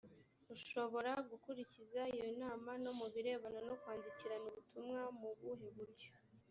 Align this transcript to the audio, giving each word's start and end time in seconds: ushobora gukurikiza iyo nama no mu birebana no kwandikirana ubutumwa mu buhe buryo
ushobora 0.55 1.11
gukurikiza 1.29 2.01
iyo 2.15 2.27
nama 2.41 2.71
no 2.83 2.91
mu 2.99 3.07
birebana 3.13 3.59
no 3.67 3.75
kwandikirana 3.81 4.45
ubutumwa 4.51 5.01
mu 5.19 5.29
buhe 5.39 5.67
buryo 5.77 6.11